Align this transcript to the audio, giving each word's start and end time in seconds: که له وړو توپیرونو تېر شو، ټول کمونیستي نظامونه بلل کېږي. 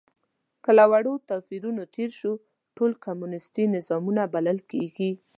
که 0.63 0.71
له 0.77 0.85
وړو 0.91 1.13
توپیرونو 1.27 1.83
تېر 1.95 2.09
شو، 2.19 2.31
ټول 2.77 2.91
کمونیستي 3.05 3.63
نظامونه 3.75 4.21
بلل 4.33 4.59
کېږي. 4.71 5.11